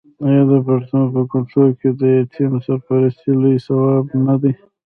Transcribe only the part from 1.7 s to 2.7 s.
کې د یتیم